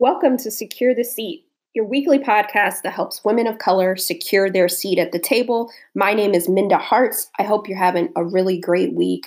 [0.00, 1.44] Welcome to Secure the Seat,
[1.74, 5.72] your weekly podcast that helps women of color secure their seat at the table.
[5.96, 7.28] My name is Minda Harts.
[7.36, 9.26] I hope you're having a really great week.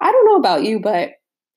[0.00, 1.10] I don't know about you, but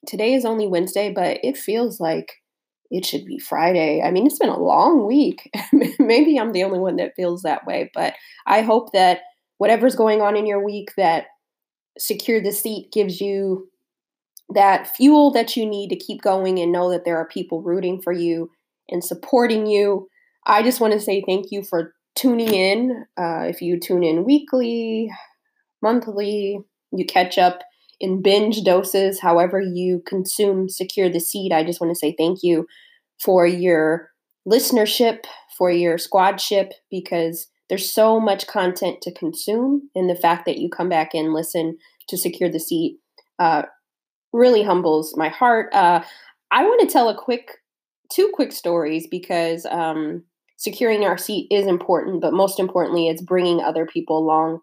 [0.06, 2.44] today is only Wednesday, but it feels like
[2.92, 4.04] it should be Friday.
[4.04, 5.50] I mean, it's been a long week.
[5.98, 8.14] Maybe I'm the only one that feels that way, but
[8.46, 9.22] I hope that
[9.58, 11.26] whatever's going on in your week that
[11.98, 13.68] secure the seat gives you
[14.50, 18.02] that fuel that you need to keep going and know that there are people rooting
[18.02, 18.50] for you
[18.90, 20.08] and supporting you.
[20.46, 23.06] I just want to say thank you for tuning in.
[23.18, 25.10] Uh, if you tune in weekly,
[25.82, 26.60] monthly,
[26.92, 27.60] you catch up
[28.00, 32.40] in binge doses, however you consume Secure the Seat, I just want to say thank
[32.44, 32.68] you
[33.24, 34.10] for your
[34.48, 35.20] listenership,
[35.58, 39.90] for your squadship, because there's so much content to consume.
[39.96, 41.78] And the fact that you come back and listen
[42.10, 42.98] to Secure the Seat
[43.40, 43.64] uh,
[44.34, 45.74] really humbles my heart.
[45.74, 46.04] Uh,
[46.52, 47.60] I want to tell a quick,
[48.12, 50.24] two quick stories because um,
[50.58, 54.60] securing our seat is important, but most importantly, it's bringing other people along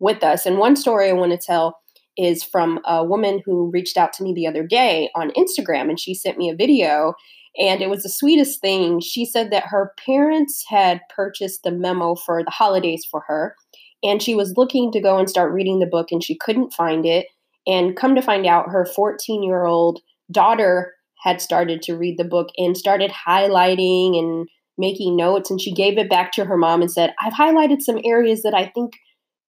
[0.00, 0.44] with us.
[0.44, 1.78] And one story I want to tell
[2.18, 5.98] is from a woman who reached out to me the other day on Instagram and
[5.98, 7.14] she sent me a video
[7.58, 9.00] and it was the sweetest thing.
[9.00, 13.54] She said that her parents had purchased the memo for the holidays for her
[14.02, 17.06] and she was looking to go and start reading the book and she couldn't find
[17.06, 17.26] it
[17.66, 22.24] and come to find out, her 14 year old daughter had started to read the
[22.24, 25.50] book and started highlighting and making notes.
[25.50, 28.54] And she gave it back to her mom and said, I've highlighted some areas that
[28.54, 28.94] I think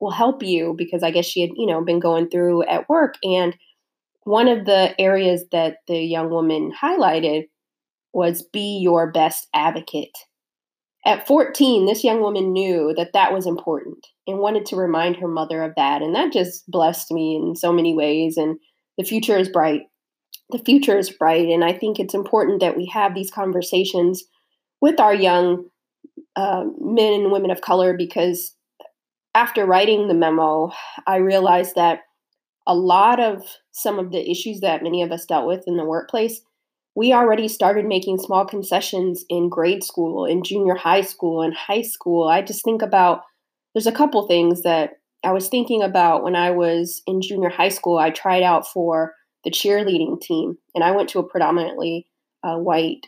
[0.00, 3.14] will help you because I guess she had, you know, been going through at work.
[3.24, 3.56] And
[4.24, 7.44] one of the areas that the young woman highlighted
[8.12, 10.16] was be your best advocate.
[11.06, 15.28] At 14, this young woman knew that that was important and wanted to remind her
[15.28, 16.00] mother of that.
[16.00, 18.38] And that just blessed me in so many ways.
[18.38, 18.58] And
[18.96, 19.82] the future is bright.
[20.50, 21.48] The future is bright.
[21.48, 24.24] And I think it's important that we have these conversations
[24.80, 25.66] with our young
[26.36, 28.54] uh, men and women of color because
[29.34, 30.70] after writing the memo,
[31.06, 32.00] I realized that
[32.66, 35.84] a lot of some of the issues that many of us dealt with in the
[35.84, 36.40] workplace
[36.94, 41.82] we already started making small concessions in grade school, in junior high school, in high
[41.82, 42.28] school.
[42.28, 43.22] I just think about
[43.74, 47.70] there's a couple things that I was thinking about when I was in junior high
[47.70, 47.98] school.
[47.98, 52.06] I tried out for the cheerleading team, and I went to a predominantly
[52.42, 53.06] uh, white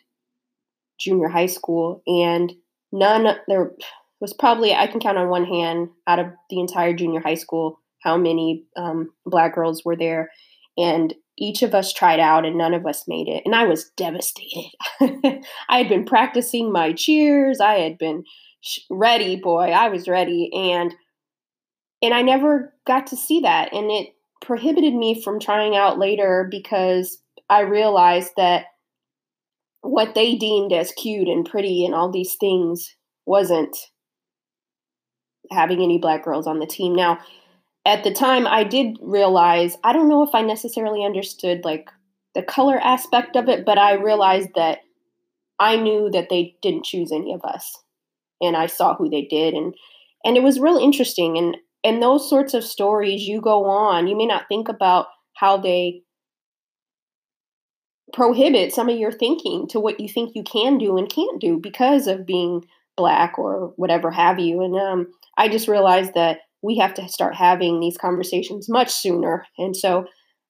[0.98, 2.52] junior high school, and
[2.90, 3.72] none there
[4.20, 7.80] was probably I can count on one hand out of the entire junior high school
[8.02, 10.30] how many um, black girls were there,
[10.76, 13.90] and each of us tried out and none of us made it and i was
[13.96, 14.70] devastated.
[15.00, 18.24] I had been practicing my cheers i had been
[18.90, 20.94] ready boy i was ready and
[22.02, 24.08] and i never got to see that and it
[24.42, 28.66] prohibited me from trying out later because i realized that
[29.86, 33.76] what they deemed as cute and pretty and all these things wasn't
[35.50, 36.94] having any black girls on the team.
[36.94, 37.18] Now
[37.86, 41.88] at the time I did realize I don't know if I necessarily understood like
[42.34, 44.80] the color aspect of it, but I realized that
[45.58, 47.82] I knew that they didn't choose any of us.
[48.42, 49.72] And I saw who they did and
[50.24, 54.16] and it was real interesting and and those sorts of stories you go on, you
[54.16, 56.02] may not think about how they
[58.12, 61.58] prohibit some of your thinking to what you think you can do and can't do
[61.58, 62.64] because of being
[62.96, 64.62] black or whatever have you.
[64.62, 69.46] And um, I just realized that we have to start having these conversations much sooner.
[69.58, 70.06] And so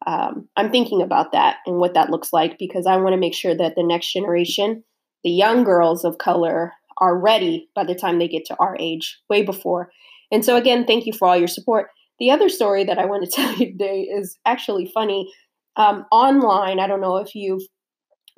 [0.07, 3.35] um, I'm thinking about that and what that looks like because I want to make
[3.35, 4.85] sure that the next generation,
[5.25, 9.19] the young girls of color, are ready by the time they get to our age,
[9.29, 9.91] way before.
[10.31, 11.89] And so, again, thank you for all your support.
[12.19, 15.33] The other story that I want to tell you today is actually funny.
[15.77, 17.63] Um, online, I don't know if you've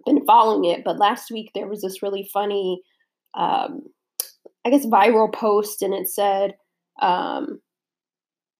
[0.05, 2.83] been following it, but last week there was this really funny,
[3.35, 3.83] um,
[4.65, 6.55] I guess, viral post, and it said,
[7.01, 7.61] um,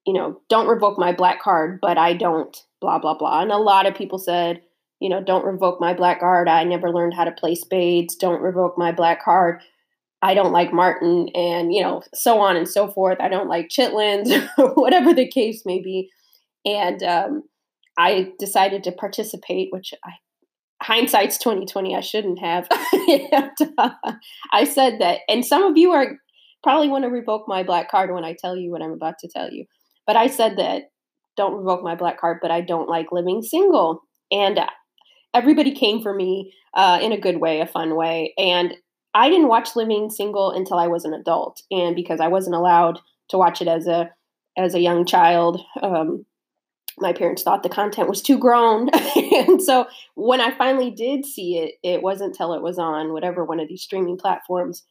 [0.07, 3.43] you know, don't revoke my black card, but I don't, blah, blah, blah.
[3.43, 4.63] And a lot of people said,
[5.01, 6.49] you know, don't revoke my black card.
[6.49, 8.17] I never learned how to play spades.
[8.17, 9.61] Don't revoke my black card.
[10.23, 13.19] I don't like Martin, and, you know, so on and so forth.
[13.21, 16.11] I don't like Chitlins, whatever the case may be.
[16.65, 17.43] And um,
[17.97, 20.13] I decided to participate, which I
[20.81, 22.69] hindsight's 2020 i shouldn't have
[23.33, 23.91] and, uh,
[24.53, 26.19] i said that and some of you are
[26.63, 29.29] probably want to revoke my black card when i tell you what i'm about to
[29.29, 29.65] tell you
[30.09, 30.85] but I said that
[31.37, 34.03] don't revoke my black card, but I don't like living single.
[34.33, 34.59] And
[35.35, 38.33] everybody came for me uh, in a good way, a fun way.
[38.39, 38.75] And
[39.15, 42.99] I didn't watch Living Single until I was an adult, and because I wasn't allowed
[43.31, 44.11] to watch it as a
[44.57, 46.25] as a young child, um,
[46.99, 48.89] my parents thought the content was too grown.
[49.17, 53.45] and so when I finally did see it, it wasn't till it was on whatever
[53.45, 54.85] one of these streaming platforms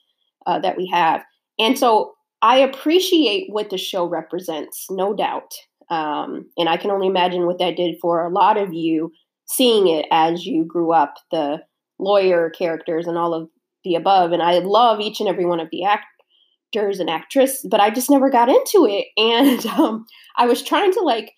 [0.45, 1.23] uh, that we have.
[1.59, 5.53] And so I appreciate what the show represents, no doubt.
[5.89, 9.11] Um, and I can only imagine what that did for a lot of you
[9.45, 11.61] seeing it as you grew up, the
[11.99, 13.49] lawyer characters and all of
[13.83, 14.31] the above.
[14.31, 18.09] And I love each and every one of the actors and actresses, but I just
[18.09, 19.07] never got into it.
[19.17, 20.05] And um,
[20.37, 21.31] I was trying to like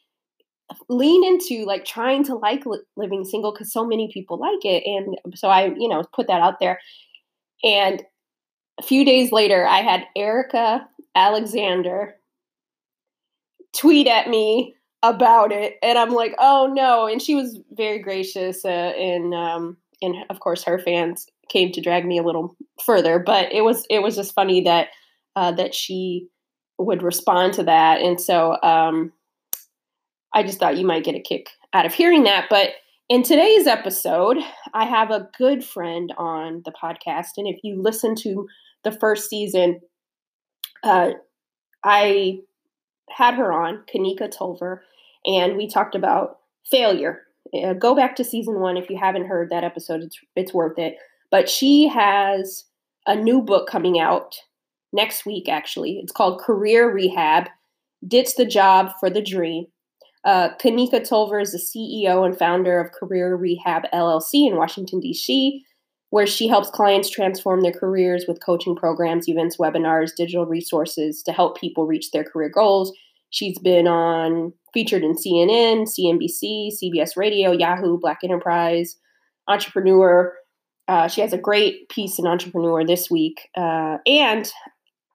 [0.88, 4.84] lean into like trying to like li- living single because so many people like it.
[4.86, 6.80] And so I, you know, put that out there.
[7.64, 8.04] And
[8.80, 12.16] a few days later, I had Erika Alexander
[13.78, 18.64] tweet at me about it, and I'm like, "Oh no!" And she was very gracious,
[18.66, 23.20] uh, and um, and of course, her fans came to drag me a little further.
[23.20, 24.88] But it was it was just funny that
[25.36, 26.28] uh, that she
[26.78, 29.12] would respond to that, and so um,
[30.34, 32.48] I just thought you might get a kick out of hearing that.
[32.50, 32.72] But
[33.10, 34.38] in today's episode,
[34.74, 38.48] I have a good friend on the podcast, and if you listen to
[38.84, 39.82] the first season,
[40.84, 41.12] uh,
[41.84, 42.40] I
[43.10, 44.82] had her on, Kanika Tolver,
[45.26, 46.40] and we talked about
[46.70, 47.22] failure.
[47.54, 50.78] Uh, go back to season one if you haven't heard that episode; it's it's worth
[50.78, 50.96] it.
[51.32, 52.66] But she has
[53.08, 54.36] a new book coming out
[54.94, 55.50] next week.
[55.50, 57.50] Actually, it's called Career Rehab:
[58.08, 59.66] Ditch the Job for the Dream.
[60.26, 65.66] Uh, Kanika Tolver is the CEO and founder of Career Rehab LLC in Washington D.C
[66.12, 71.32] where she helps clients transform their careers with coaching programs, events, webinars, digital resources to
[71.32, 72.92] help people reach their career goals.
[73.30, 78.98] She's been on featured in CNN, CNBC, CBS Radio, Yahoo, Black Enterprise,
[79.48, 80.34] Entrepreneur.
[80.88, 83.50] Uh, she has a great piece in Entrepreneur this week.
[83.56, 84.52] Uh, and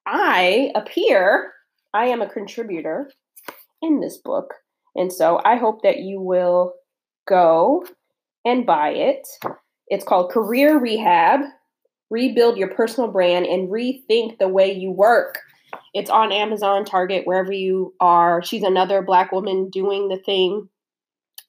[0.07, 1.53] I appear,
[1.93, 3.11] I am a contributor
[3.83, 4.55] in this book.
[4.95, 6.75] And so I hope that you will
[7.27, 7.85] go
[8.45, 9.27] and buy it.
[9.89, 11.41] It's called Career Rehab
[12.11, 15.41] Rebuild Your Personal Brand and Rethink the Way You Work.
[15.93, 18.43] It's on Amazon, Target, wherever you are.
[18.43, 20.69] She's another Black woman doing the thing.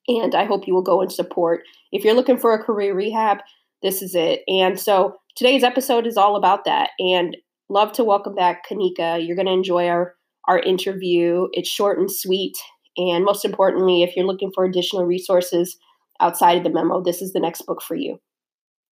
[0.07, 1.61] And I hope you will go and support.
[1.91, 3.39] If you're looking for a career rehab,
[3.81, 4.41] this is it.
[4.47, 6.91] And so today's episode is all about that.
[6.99, 7.38] And
[7.69, 9.25] love to welcome back Kanika.
[9.25, 10.15] You're going to enjoy our,
[10.47, 11.47] our interview.
[11.53, 12.57] It's short and sweet.
[12.97, 15.77] And most importantly, if you're looking for additional resources,
[16.19, 18.19] outside of the memo, this is the next book for you.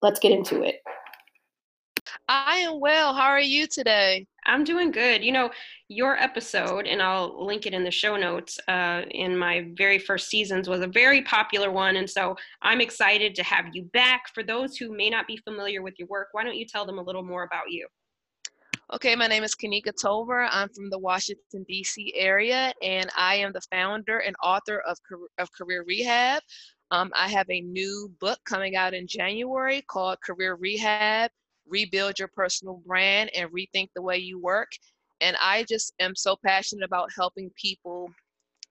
[0.02, 0.76] Let's get into it.
[2.28, 3.14] I am well.
[3.14, 4.26] How are you today?
[4.46, 5.22] I'm doing good.
[5.22, 5.50] You know,
[5.88, 10.28] your episode, and I'll link it in the show notes, uh, in my very first
[10.28, 11.96] seasons was a very popular one.
[11.96, 14.22] And so I'm excited to have you back.
[14.32, 16.98] For those who may not be familiar with your work, why don't you tell them
[16.98, 17.86] a little more about you?
[18.90, 20.48] Okay, my name is Kanika Tolver.
[20.50, 22.14] I'm from the Washington, D.C.
[22.16, 24.96] area, and I am the founder and author of,
[25.36, 26.42] of Career Rehab,
[26.90, 31.30] um, I have a new book coming out in January called Career Rehab
[31.68, 34.70] Rebuild Your Personal Brand and Rethink the Way You Work.
[35.20, 38.10] And I just am so passionate about helping people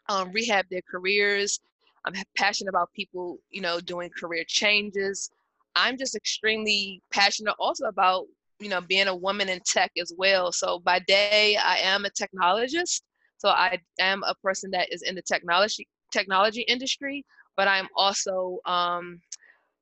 [0.09, 1.59] um, rehab their careers.
[2.05, 5.29] I'm passionate about people, you know, doing career changes.
[5.75, 8.25] I'm just extremely passionate also about,
[8.59, 10.51] you know, being a woman in tech as well.
[10.51, 13.01] So by day, I am a technologist.
[13.37, 17.25] So I am a person that is in the technology technology industry,
[17.57, 19.19] but I'm also um,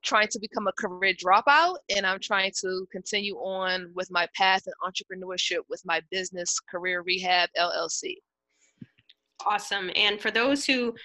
[0.05, 4.63] trying to become a career dropout and I'm trying to continue on with my path
[4.65, 8.15] in entrepreneurship with my business, Career Rehab LLC.
[9.45, 9.91] Awesome.
[9.95, 10.95] And for those who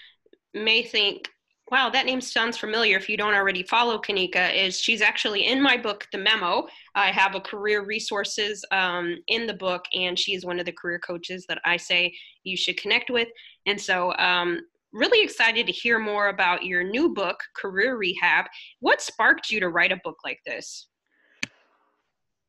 [0.55, 1.29] may think,
[1.71, 5.63] wow, that name sounds familiar if you don't already follow Kanika, is she's actually in
[5.63, 6.67] my book, The Memo.
[6.95, 10.73] I have a career resources um, in the book, and she is one of the
[10.73, 12.13] career coaches that I say
[12.43, 13.29] you should connect with.
[13.67, 14.61] And so um,
[14.93, 18.47] really excited to hear more about your new book, Career Rehab.
[18.81, 20.89] What sparked you to write a book like this?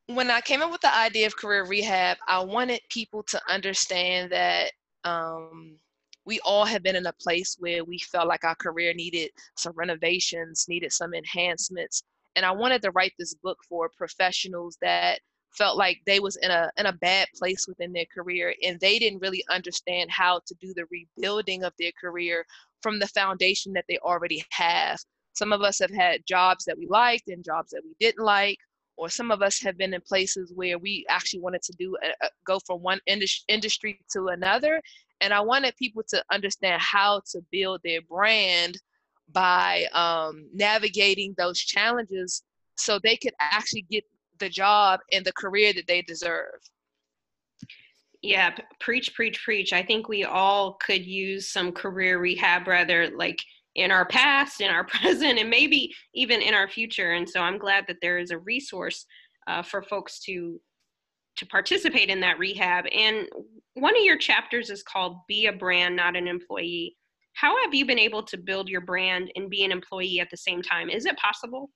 [0.08, 4.32] When I came up with the idea of career rehab, I wanted people to understand
[4.32, 4.72] that
[5.06, 5.78] um,
[6.26, 9.74] we all have been in a place where we felt like our career needed some
[9.76, 12.04] renovations, needed some enhancements.
[12.36, 15.20] And I wanted to write this book for professionals that
[15.52, 19.00] felt like they was in a in a bad place within their career and they
[19.00, 22.46] didn't really understand how to do the rebuilding of their career
[22.82, 25.00] from the foundation that they already have.
[25.34, 28.58] Some of us have had jobs that we liked and jobs that we didn't like
[28.98, 32.26] or some of us have been in places where we actually wanted to do a,
[32.26, 34.82] a, go from one indus- industry to another.
[35.22, 38.78] And i wanted people to understand how to build their brand
[39.32, 42.44] by um, navigating those challenges
[42.76, 44.04] so they could actually get
[44.42, 46.60] the job and the career that they deserve.
[48.22, 49.74] Yeah, preach, preach, preach.
[49.74, 53.40] I think we all could use some career rehab, rather like
[53.76, 57.14] in our past, in our present, and maybe even in our future.
[57.14, 59.06] And so I'm glad that there is a resource
[59.48, 60.60] uh, for folks to
[61.38, 62.86] to participate in that rehab.
[62.94, 63.26] And
[63.76, 66.98] one of your chapters is called "Be a Brand, Not an Employee."
[67.34, 70.38] How have you been able to build your brand and be an employee at the
[70.38, 70.90] same time?
[70.90, 71.70] Is it possible?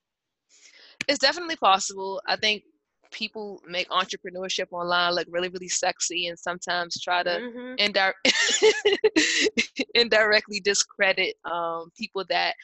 [1.08, 2.22] It's definitely possible.
[2.28, 2.64] I think
[3.12, 7.76] people make entrepreneurship online look really really sexy and sometimes try to mm-hmm.
[7.80, 8.14] indir-
[9.96, 12.56] indirectly discredit um, people that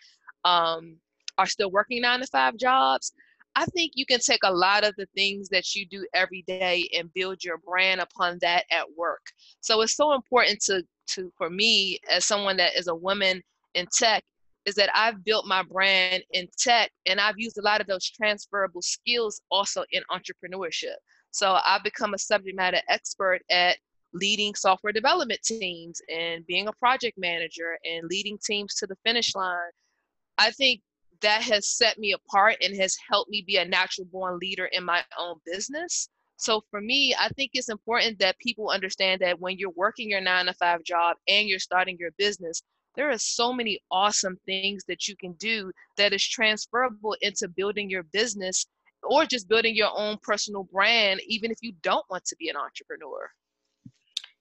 [0.44, 0.98] um,
[1.38, 3.14] are still working nine to five jobs
[3.56, 6.88] i think you can take a lot of the things that you do every day
[6.98, 9.26] and build your brand upon that at work
[9.62, 13.42] so it's so important to to for me as someone that is a woman
[13.74, 14.24] in tech
[14.66, 18.10] is that I've built my brand in tech and I've used a lot of those
[18.10, 20.96] transferable skills also in entrepreneurship.
[21.32, 23.78] So I've become a subject matter expert at
[24.14, 29.34] leading software development teams and being a project manager and leading teams to the finish
[29.36, 29.72] line.
[30.38, 30.82] I think
[31.22, 34.84] that has set me apart and has helped me be a natural born leader in
[34.84, 36.10] my own business.
[36.38, 40.22] So for me, I think it's important that people understand that when you're working your
[40.22, 42.64] nine to five job and you're starting your business,
[42.96, 47.90] there are so many awesome things that you can do that is transferable into building
[47.90, 48.66] your business
[49.04, 52.56] or just building your own personal brand, even if you don't want to be an
[52.56, 53.30] entrepreneur.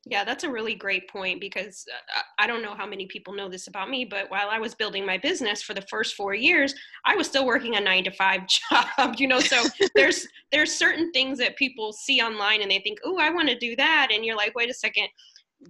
[0.06, 1.84] Yeah, that's a really great point because
[2.16, 4.74] uh, I don't know how many people know this about me, but while I was
[4.74, 8.10] building my business for the first 4 years, I was still working a 9 to
[8.10, 8.40] 5
[8.70, 9.62] job, you know, so
[9.94, 13.58] there's there's certain things that people see online and they think, "Oh, I want to
[13.58, 15.06] do that." And you're like, "Wait a second,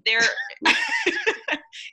[0.07, 0.21] there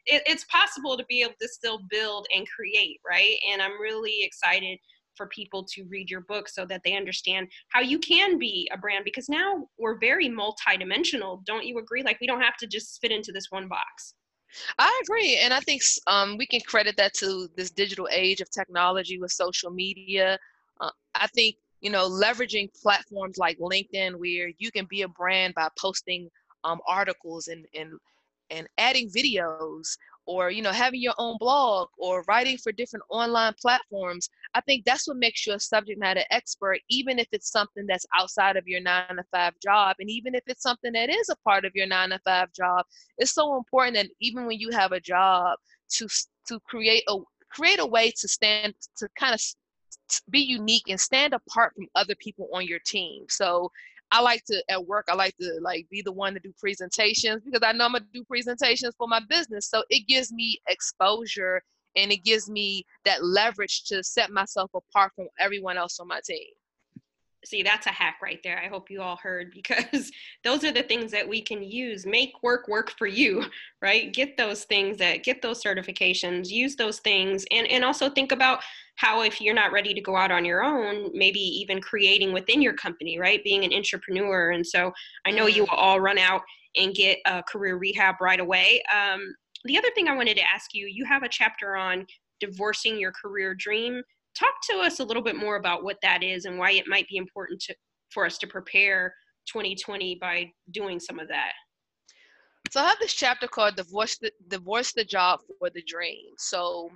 [0.05, 3.37] it, it's possible to be able to still build and create right?
[3.51, 4.77] And i'm really excited
[5.17, 8.77] for people to read your book so that they understand how you can be a
[8.77, 11.43] brand because now we're very multidimensional.
[11.45, 12.03] Don't you agree?
[12.03, 14.13] Like we don't have to just fit into this one box.
[14.79, 18.49] I agree, and I think um, we can credit that to this digital age of
[18.49, 20.39] technology with social media.
[20.79, 25.53] Uh, I think you know leveraging platforms like LinkedIn, where you can be a brand
[25.53, 26.29] by posting
[26.63, 27.93] um, articles and, and
[28.49, 33.53] and adding videos or you know having your own blog or writing for different online
[33.59, 37.85] platforms i think that's what makes you a subject matter expert even if it's something
[37.85, 39.95] that's outside of your nine to five job.
[39.99, 42.85] And even if it's something that is a part of your nine to five job
[43.17, 45.57] it's so important that even when you have a job
[45.89, 46.07] to
[46.47, 47.17] to create a
[47.49, 49.41] create a way to stand to kind of
[50.29, 53.25] be unique and stand apart from other people on your team.
[53.29, 53.71] So
[54.11, 55.05] I like to at work.
[55.09, 58.05] I like to like be the one to do presentations because I know I'm gonna
[58.13, 59.69] do presentations for my business.
[59.69, 61.61] So it gives me exposure
[61.95, 66.21] and it gives me that leverage to set myself apart from everyone else on my
[66.25, 66.47] team
[67.46, 68.60] see that's a hack right there.
[68.60, 70.12] I hope you all heard because
[70.44, 72.06] those are the things that we can use.
[72.06, 73.46] Make work work for you
[73.82, 74.12] right?
[74.13, 78.62] Get those things that get those certifications use those things and and also think about
[78.96, 82.62] how if you're not ready to go out on your own maybe even creating within
[82.62, 83.44] your company right?
[83.44, 84.51] Being an entrepreneur.
[84.51, 84.91] And so
[85.25, 85.72] i know you mm-hmm.
[85.72, 86.41] will all run out
[86.75, 88.82] and get a career rehab right away.
[88.94, 92.06] Um, the other thing i wanted to ask you you have a chapter on
[92.39, 94.01] divorcing your career dream
[94.38, 97.08] talk to us a little bit more about what that is and why it might
[97.08, 97.75] be important to,
[98.10, 99.13] for us to prepare
[99.48, 101.53] 2020 by doing some of that.
[102.70, 106.89] So I have this chapter called "Divorce the Divorce the Job for the Dream." So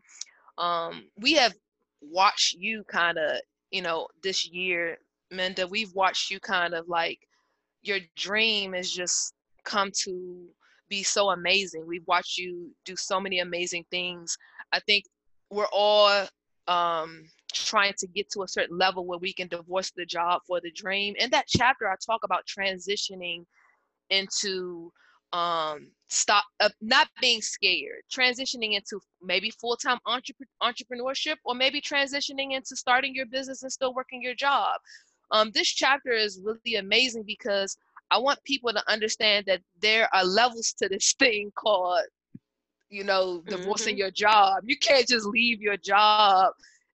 [0.57, 1.53] um, we have
[2.01, 3.39] watched you kind of,
[3.71, 4.97] you know, this year,
[5.31, 5.65] Minda.
[5.65, 7.19] We've watched you kind of like
[7.83, 9.33] your dream has just
[9.63, 10.45] come to
[10.89, 11.87] be so amazing.
[11.87, 14.37] We've watched you do so many amazing things.
[14.73, 15.05] I think
[15.49, 16.27] we're all
[16.67, 20.61] um, trying to get to a certain level where we can divorce the job for
[20.61, 21.15] the dream.
[21.19, 23.45] In that chapter, I talk about transitioning
[24.09, 24.91] into
[25.33, 32.51] um stop uh, not being scared transitioning into maybe full-time entrep- entrepreneurship or maybe transitioning
[32.51, 34.77] into starting your business and still working your job
[35.31, 37.77] um this chapter is really amazing because
[38.11, 42.01] i want people to understand that there are levels to this thing called
[42.91, 43.99] you know, divorcing mm-hmm.
[43.99, 44.63] your job.
[44.65, 46.51] You can't just leave your job.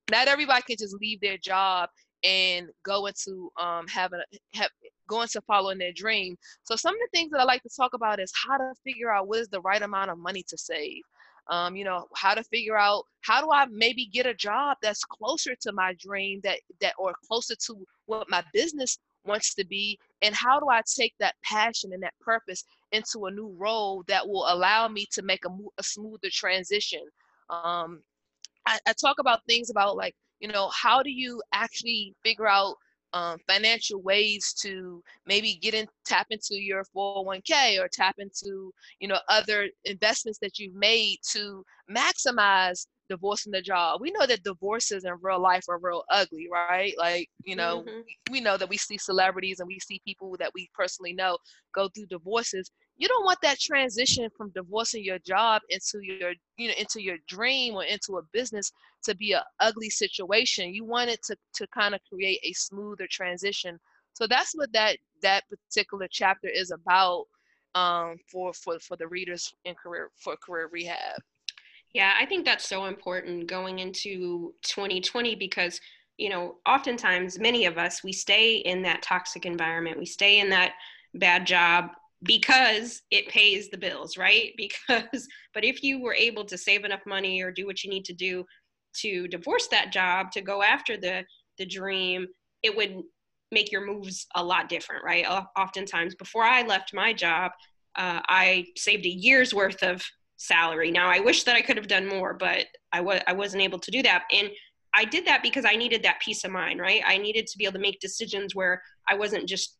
[0.09, 1.89] Not everybody can just leave their job
[2.23, 4.21] and go into um having
[4.53, 4.69] have
[5.07, 6.35] going to following their dream.
[6.63, 9.11] So some of the things that I like to talk about is how to figure
[9.11, 11.01] out what is the right amount of money to save.
[11.49, 15.03] Um, you know, how to figure out how do I maybe get a job that's
[15.05, 19.99] closer to my dream that that or closer to what my business wants to be
[20.21, 24.27] and how do i take that passion and that purpose into a new role that
[24.27, 27.01] will allow me to make a, a smoother transition?
[27.49, 28.01] Um,
[28.65, 32.75] I, I, talk about things about like you know how do you actually figure out
[33.13, 39.07] um, financial ways to maybe get in tap into your 401k or tap into you
[39.07, 44.01] know other investments that you've made to maximize divorcing the job.
[44.01, 46.93] We know that divorces in real life are real ugly right?
[46.97, 48.01] Like you know mm-hmm.
[48.31, 51.37] we know that we see celebrities and we see people that we personally know
[51.73, 52.71] go through divorces.
[52.97, 57.17] You don't want that transition from divorcing your job into your you know into your
[57.27, 58.71] dream or into a business
[59.03, 60.73] to be an ugly situation.
[60.73, 63.79] You want it to to kind of create a smoother transition.
[64.13, 67.25] So that's what that that particular chapter is about
[67.75, 71.21] um, for for for the readers in career for career rehab
[71.93, 75.79] yeah i think that's so important going into 2020 because
[76.17, 80.49] you know oftentimes many of us we stay in that toxic environment we stay in
[80.49, 80.73] that
[81.13, 81.89] bad job
[82.23, 84.53] because it pays the bills, right?
[84.57, 88.05] Because, but if you were able to save enough money or do what you need
[88.05, 88.45] to do
[89.01, 91.23] to divorce that job to go after the
[91.57, 92.27] the dream,
[92.63, 93.01] it would
[93.51, 95.25] make your moves a lot different, right?
[95.57, 97.51] Oftentimes, before I left my job,
[97.95, 100.03] uh, I saved a year's worth of
[100.37, 100.91] salary.
[100.91, 103.79] Now, I wish that I could have done more, but I was I wasn't able
[103.79, 104.49] to do that, and
[104.93, 107.01] I did that because I needed that peace of mind, right?
[107.05, 109.77] I needed to be able to make decisions where I wasn't just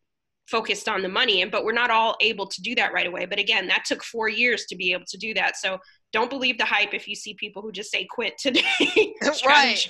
[0.48, 3.26] focused on the money and but we're not all able to do that right away.
[3.26, 5.56] But again that took four years to be able to do that.
[5.56, 5.78] So
[6.12, 8.62] don't believe the hype if you see people who just say quit today.
[9.46, 9.86] Right.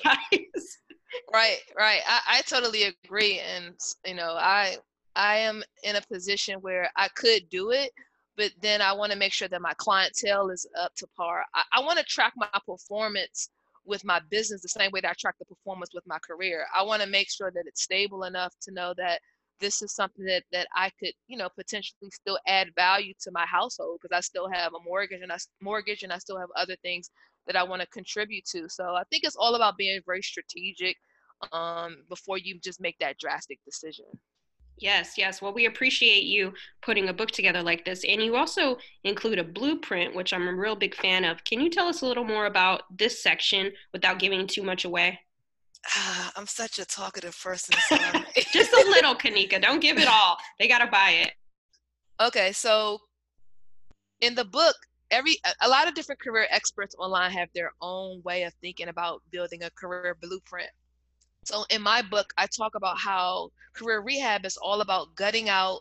[1.32, 2.00] Right right.
[2.06, 3.40] I, I totally agree.
[3.40, 4.76] And you know i
[5.14, 7.90] i am in a position where i could do it
[8.38, 11.64] but then i want to make sure that my clientele is up to par i,
[11.74, 13.50] I want to track my performance
[13.86, 16.82] with my business the same way that i track the performance with my career i
[16.82, 19.20] want to make sure that it's stable enough to know that
[19.60, 23.46] this is something that that I could, you know, potentially still add value to my
[23.46, 26.76] household because I still have a mortgage and I mortgage and I still have other
[26.82, 27.10] things
[27.46, 28.68] that I want to contribute to.
[28.68, 30.96] So I think it's all about being very strategic
[31.52, 34.06] um, before you just make that drastic decision.
[34.80, 35.42] Yes, yes.
[35.42, 38.04] Well, we appreciate you putting a book together like this.
[38.04, 41.42] And you also include a blueprint, which I'm a real big fan of.
[41.44, 45.18] Can you tell us a little more about this section without giving too much away?
[46.36, 47.74] I'm such a talkative person.
[47.88, 47.96] So
[48.52, 49.60] Just a little, Kanika.
[49.60, 50.36] Don't give it all.
[50.58, 51.32] They got to buy it.
[52.20, 52.98] Okay, so
[54.20, 54.74] in the book,
[55.10, 59.22] every a lot of different career experts online have their own way of thinking about
[59.30, 60.70] building a career blueprint.
[61.48, 65.80] So in my book, I talk about how career rehab is all about gutting out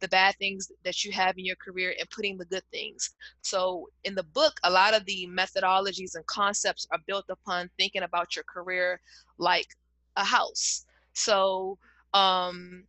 [0.00, 3.14] the bad things that you have in your career and putting the good things.
[3.40, 8.02] So in the book, a lot of the methodologies and concepts are built upon thinking
[8.02, 9.00] about your career
[9.38, 9.68] like
[10.16, 10.84] a house.
[11.14, 11.78] So
[12.12, 12.84] um,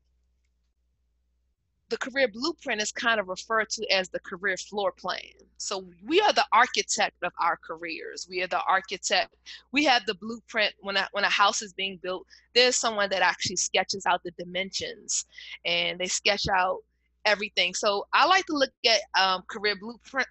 [1.89, 5.19] the career blueprint is kind of referred to as the career floor plan.
[5.57, 8.27] So we are the architect of our careers.
[8.29, 9.33] We are the architect.
[9.71, 12.25] We have the blueprint when a, when a house is being built.
[12.53, 15.25] There's someone that actually sketches out the dimensions,
[15.65, 16.79] and they sketch out
[17.25, 17.73] everything.
[17.73, 20.27] So I like to look at um, career blueprint,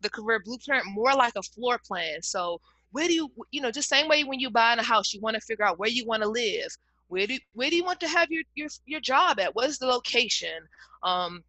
[0.00, 2.22] the career blueprint more like a floor plan.
[2.22, 2.60] So
[2.92, 5.20] where do you, you know, just same way when you buy in a house, you
[5.20, 6.68] want to figure out where you want to live.
[7.08, 9.54] Where do where do you want to have your your your job at?
[9.54, 10.58] What is the location?
[11.02, 11.42] Um,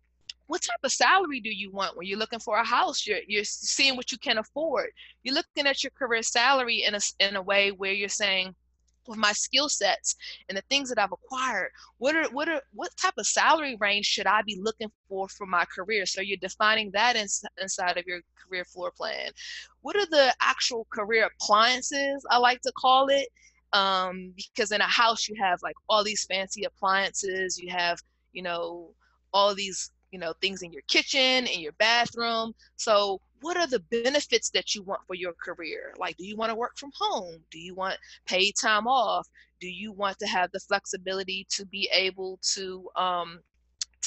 [0.47, 3.05] what type of salary do you want when you're looking for a house?
[3.05, 4.89] You're you're seeing what you can afford.
[5.23, 8.55] You're looking at your career salary in a in a way where you're saying,
[9.07, 10.15] with my skill sets
[10.47, 14.05] and the things that I've acquired, what are what are what type of salary range
[14.05, 16.05] should I be looking for for my career?
[16.05, 17.27] So you're defining that in,
[17.61, 19.31] inside of your career floor plan.
[19.81, 23.27] What are the actual career appliances I like to call it?
[23.71, 27.99] Um, because in a house you have like all these fancy appliances, you have
[28.33, 28.93] you know
[29.33, 32.53] all these you know things in your kitchen in your bathroom.
[32.75, 35.93] So what are the benefits that you want for your career?
[35.97, 37.37] Like do you want to work from home?
[37.51, 39.27] Do you want paid time off?
[39.59, 43.39] Do you want to have the flexibility to be able to um,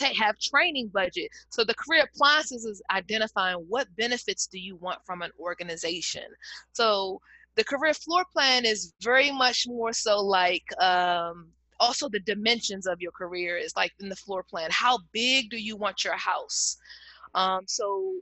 [0.00, 1.28] have training budget?
[1.50, 6.24] So the career appliances is identifying what benefits do you want from an organization.
[6.72, 7.20] So
[7.56, 11.48] the career floor plan is very much more so like um,
[11.80, 14.68] also the dimensions of your career is like in the floor plan.
[14.70, 16.76] How big do you want your house?
[17.34, 18.14] Um, so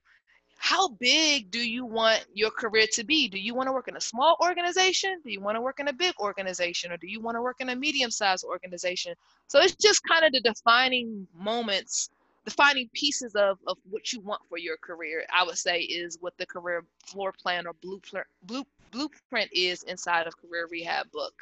[0.62, 3.29] how big do you want your career to be?
[3.29, 5.21] Do you want to work in a small organization?
[5.25, 6.93] Do you want to work in a big organization?
[6.93, 9.14] Or do you want to work in a medium-sized organization?
[9.47, 12.11] So it's just kind of the defining moments
[12.44, 16.37] defining pieces of, of what you want for your career i would say is what
[16.38, 21.35] the career floor plan or blueprint blue, blueprint is inside of career rehab book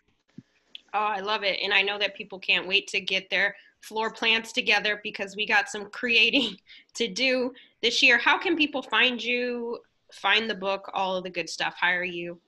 [0.95, 1.59] Oh, I love it.
[1.63, 5.47] And I know that people can't wait to get their floor plans together because we
[5.47, 6.57] got some creating
[6.95, 8.19] to do this year.
[8.19, 9.79] How can people find you,
[10.13, 12.41] find the book, all of the good stuff, hire you?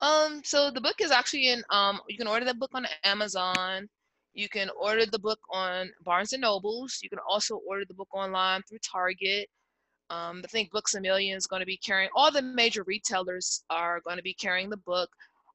[0.00, 3.88] Um, so the book is actually in um you can order the book on Amazon.
[4.34, 6.98] You can order the book on Barnes and Nobles.
[7.02, 9.48] You can also order the book online through Target.
[10.10, 13.64] Um, I think Books a Million is going to be carrying, all the major retailers
[13.70, 15.08] are going to be carrying the book.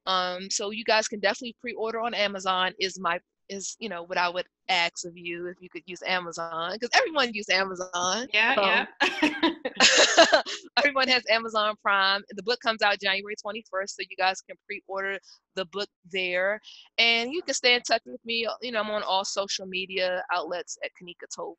[0.06, 4.18] Um, so you guys can definitely pre-order on Amazon is my is you know what
[4.18, 8.26] I would ask of you if you could use Amazon because everyone uses Amazon.
[8.32, 10.42] Yeah, um, yeah.
[10.76, 12.22] everyone has Amazon Prime.
[12.30, 15.18] The book comes out January 21st, so you guys can pre-order
[15.54, 16.60] the book there,
[16.98, 18.46] and you can stay in touch with me.
[18.62, 21.56] You know, I'm on all social media outlets at Kanika Tolver.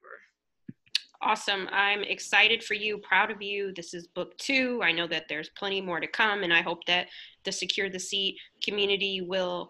[1.21, 1.67] Awesome.
[1.71, 3.73] I'm excited for you, proud of you.
[3.75, 4.79] This is book two.
[4.81, 7.07] I know that there's plenty more to come, and I hope that
[7.43, 9.69] the Secure the Seat community will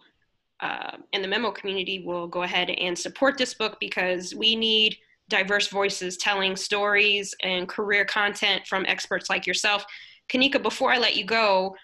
[0.62, 4.98] uh, and the memo community will go ahead and support this book because we need
[5.30, 9.86] diverse voices telling stories and career content from experts like yourself.
[10.28, 11.76] Kanika, before I let you go,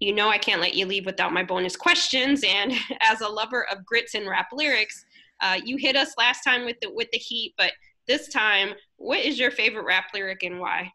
[0.00, 2.44] you know I can't let you leave without my bonus questions.
[2.46, 5.04] And as a lover of grits and rap lyrics,
[5.40, 7.72] uh, you hit us last time with the with the heat, but
[8.06, 10.90] this time, what is your favorite rap lyric and why?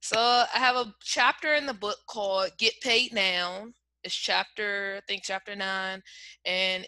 [0.00, 3.66] So I have a chapter in the book called "Get Paid Now."
[4.04, 6.02] It's chapter, I think chapter nine,
[6.44, 6.86] and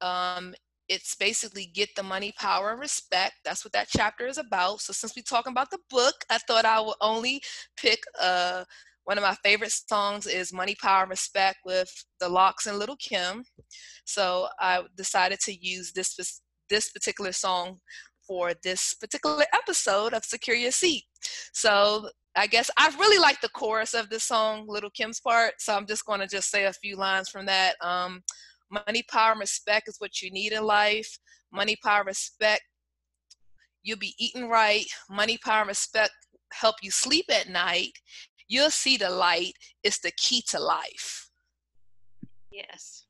[0.00, 0.54] um,
[0.88, 3.34] it's basically get the money, power, and respect.
[3.44, 4.80] That's what that chapter is about.
[4.80, 7.40] So since we're talking about the book, I thought I would only
[7.76, 8.64] pick uh,
[9.04, 12.96] one of my favorite songs is Money, Power, and Respect with the LOX and Little
[12.96, 13.44] Kim.
[14.04, 16.16] So I decided to use this
[16.68, 17.78] this particular song
[18.26, 21.04] for this particular episode of Secure Your Seat.
[21.52, 25.54] So I guess I really like the chorus of this song, Little Kim's part.
[25.58, 27.74] So I'm just going to just say a few lines from that.
[27.82, 28.22] Um,
[28.70, 31.18] money, power, respect is what you need in life.
[31.52, 32.62] Money, power, respect.
[33.82, 34.86] You'll be eating right.
[35.10, 36.12] Money, power, respect
[36.52, 37.92] help you sleep at night.
[38.48, 39.54] You'll see the light.
[39.82, 41.30] It's the key to life.
[42.50, 43.06] Yes.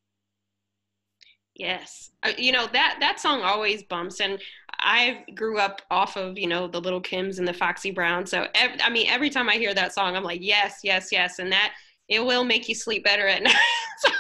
[1.55, 2.11] Yes.
[2.23, 4.41] Uh, you know, that that song always bumps and
[4.79, 8.27] I grew up off of, you know, the Little Kims and the Foxy Brown.
[8.27, 11.38] So ev- I mean, every time I hear that song, I'm like, yes, yes, yes,
[11.38, 11.75] and that
[12.09, 13.55] it will make you sleep better at night.
[13.99, 14.11] so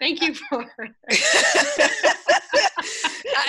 [0.00, 0.60] thank you for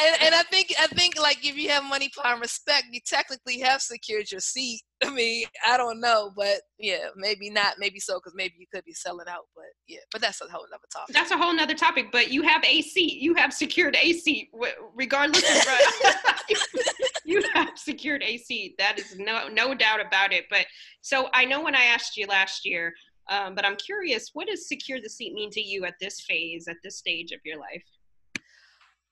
[0.01, 2.99] and, and I think I think like if you have money, power, and respect, you
[3.05, 4.81] technically have secured your seat.
[5.03, 8.83] I mean, I don't know, but yeah, maybe not, maybe so, because maybe you could
[8.83, 9.45] be selling out.
[9.55, 11.13] But yeah, but that's a whole other topic.
[11.13, 12.07] That's a whole nother topic.
[12.11, 13.21] But you have a seat.
[13.21, 14.49] You have secured a seat,
[14.95, 16.45] regardless of
[17.25, 18.75] you have secured a seat.
[18.79, 20.45] That is no no doubt about it.
[20.49, 20.65] But
[21.01, 22.93] so I know when I asked you last year.
[23.29, 26.67] Um, but I'm curious, what does secure the seat mean to you at this phase,
[26.67, 27.83] at this stage of your life?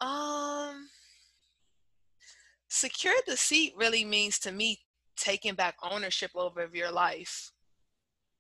[0.02, 0.88] Um,
[2.70, 4.80] secure the seat really means to me
[5.18, 7.52] taking back ownership over your life.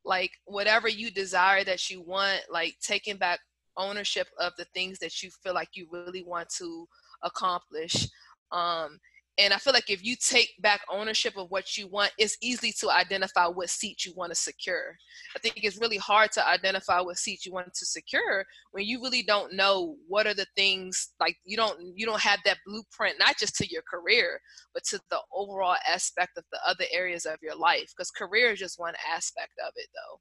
[0.04, 3.40] Like whatever you desire that you want, like taking back
[3.78, 6.88] ownership of the things that you feel like you really want to
[7.24, 8.08] accomplish.
[8.52, 9.00] Um,
[9.38, 12.71] and I feel like if you take back ownership of what you want, it's easy
[12.80, 14.95] to identify what seat you want to secure.
[15.36, 19.02] I think it's really hard to identify what seat you want to secure when you
[19.02, 23.15] really don't know what are the things like you don't you don't have that blueprint
[23.19, 24.39] not just to your career
[24.74, 28.60] but to the overall aspect of the other areas of your life because career is
[28.60, 30.19] just one aspect of it though.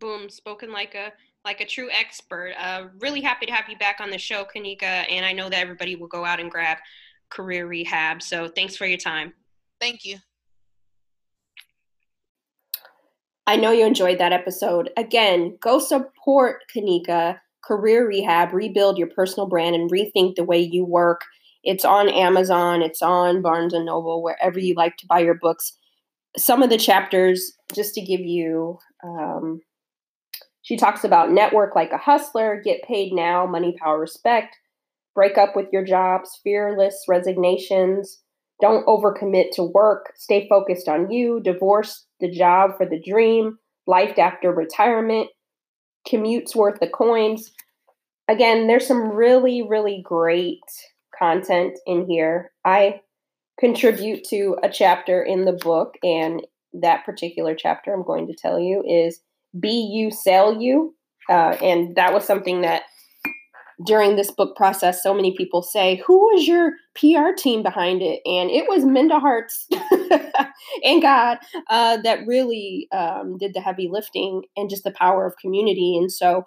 [0.00, 1.12] Boom, spoken like a
[1.44, 2.52] like a true expert.
[2.58, 5.60] Uh, really happy to have you back on the show, Kanika, and I know that
[5.60, 6.78] everybody will go out and grab
[7.30, 8.22] career rehab.
[8.22, 9.32] So thanks for your time.
[9.80, 10.18] Thank you.
[13.46, 14.90] I know you enjoyed that episode.
[14.98, 20.84] Again, go support Kanika Career Rehab, rebuild your personal brand, and rethink the way you
[20.84, 21.22] work.
[21.64, 25.76] It's on Amazon, it's on Barnes and Noble, wherever you like to buy your books.
[26.36, 29.60] Some of the chapters, just to give you, um,
[30.60, 34.56] she talks about network like a hustler, get paid now, money, power, respect,
[35.14, 38.20] break up with your jobs, fearless resignations,
[38.60, 44.18] don't overcommit to work, stay focused on you, divorce the job for the dream, life
[44.18, 45.28] after retirement,
[46.08, 47.52] commutes worth the coins.
[48.28, 50.60] Again, there's some really, really great
[51.16, 52.52] content in here.
[52.64, 53.00] I
[53.58, 58.58] contribute to a chapter in the book, and that particular chapter I'm going to tell
[58.58, 59.20] you is
[59.58, 60.94] Be You Sell You.
[61.28, 62.82] Uh, and that was something that
[63.84, 68.20] during this book process, so many people say, Who was your PR team behind it?
[68.24, 69.68] And it was Minda Harts
[70.84, 71.38] and God
[71.70, 75.96] uh, that really um, did the heavy lifting and just the power of community.
[75.96, 76.46] And so,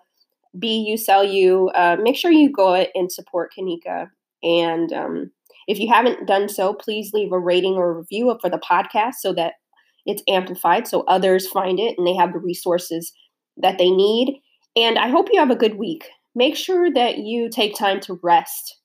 [0.59, 4.07] be you, sell you, uh, make sure you go and support Kanika.
[4.43, 5.31] And um,
[5.67, 9.33] if you haven't done so, please leave a rating or review for the podcast so
[9.33, 9.53] that
[10.05, 13.13] it's amplified so others find it and they have the resources
[13.57, 14.41] that they need.
[14.75, 18.19] And I hope you have a good week make sure that you take time to
[18.23, 18.77] rest.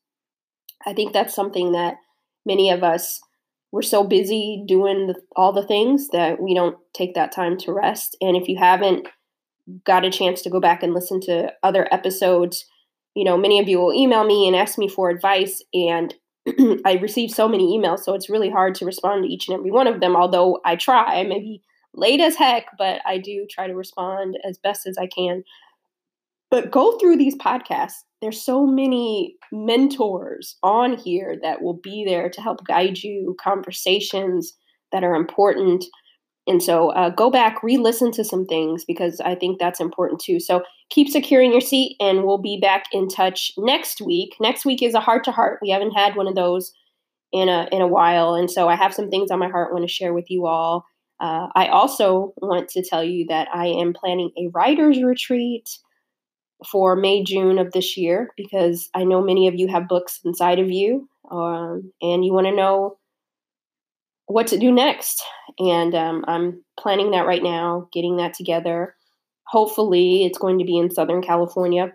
[0.87, 1.97] I think that's something that
[2.45, 3.21] many of us
[3.73, 7.73] we're so busy doing the, all the things that we don't take that time to
[7.73, 8.17] rest.
[8.21, 9.07] And if you haven't
[9.85, 12.65] got a chance to go back and listen to other episodes,
[13.15, 15.63] you know, many of you will email me and ask me for advice.
[15.75, 16.15] And
[16.87, 19.71] I receive so many emails, so it's really hard to respond to each and every
[19.71, 21.23] one of them, although I try.
[21.25, 25.43] Maybe late as heck, but I do try to respond as best as I can.
[26.51, 28.05] But go through these podcasts.
[28.23, 34.55] There's so many mentors on here that will be there to help guide you, conversations
[34.93, 35.85] that are important.
[36.47, 40.21] And so uh, go back, re listen to some things because I think that's important
[40.21, 40.39] too.
[40.39, 44.37] So keep securing your seat, and we'll be back in touch next week.
[44.41, 45.59] Next week is a heart to heart.
[45.61, 46.73] We haven't had one of those
[47.33, 48.35] in a, in a while.
[48.35, 50.47] And so I have some things on my heart I want to share with you
[50.47, 50.87] all.
[51.19, 55.69] Uh, I also want to tell you that I am planning a writer's retreat
[56.64, 60.59] for May, June of this year because I know many of you have books inside
[60.59, 62.99] of you um, and you want to know
[64.27, 65.23] what to do next.
[65.59, 68.95] And um, I'm planning that right now, getting that together.
[69.45, 71.92] Hopefully, it's going to be in Southern California.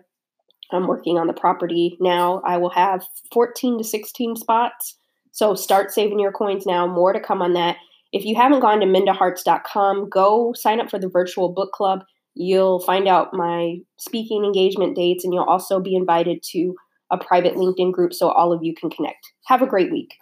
[0.70, 2.40] I'm working on the property now.
[2.46, 4.96] I will have 14 to 16 spots.
[5.32, 6.86] So start saving your coins now.
[6.86, 7.76] More to come on that.
[8.12, 12.04] If you haven't gone to mindaharts.com, go sign up for the virtual book club.
[12.34, 16.74] You'll find out my speaking engagement dates, and you'll also be invited to
[17.10, 19.32] a private LinkedIn group so all of you can connect.
[19.46, 20.14] Have a great week.